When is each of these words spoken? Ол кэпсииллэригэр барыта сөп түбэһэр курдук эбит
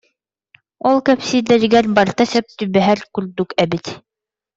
Ол 0.87 0.97
кэпсииллэригэр 1.07 1.85
барыта 1.95 2.23
сөп 2.31 2.45
түбэһэр 2.57 2.99
курдук 3.13 3.49
эбит 3.63 3.85